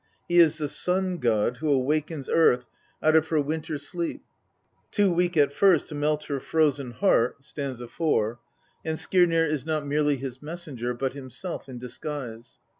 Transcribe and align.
He 0.27 0.39
is 0.39 0.57
the 0.57 0.67
Sun 0.67 1.17
god 1.19 1.57
who 1.57 1.69
awakens 1.71 2.27
earth 2.27 2.67
out 3.03 3.15
of 3.15 3.27
her 3.27 3.39
winter 3.39 3.73
INTRODUCTION. 3.75 3.75
XLI 3.75 3.91
sleep, 3.91 4.23
too 4.89 5.11
weak 5.11 5.37
at 5.37 5.53
first 5.53 5.89
to 5.89 5.93
melt 5.93 6.23
her 6.23 6.39
frozen 6.39 6.89
heart 6.89 7.35
(st. 7.43 7.87
4); 7.87 8.39
and 8.83 8.97
Skirnir 8.97 9.45
is 9.47 9.63
not 9.67 9.85
merely 9.85 10.15
his 10.17 10.41
messenger, 10.41 10.95
but 10.95 11.13
himself 11.13 11.69
in 11.69 11.77
disguise. 11.77 12.59